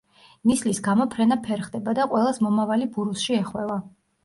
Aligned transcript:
ნისლის 0.51 0.79
გამო 0.87 1.05
ფრენა 1.15 1.37
ფერხდება 1.49 1.95
და 2.01 2.09
ყველას 2.15 2.41
მომავალი 2.47 2.91
ბურუსში 2.99 3.39
ეხვევა. 3.45 3.81